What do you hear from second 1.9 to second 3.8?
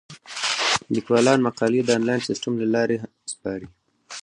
انلاین سیستم له لارې سپاري.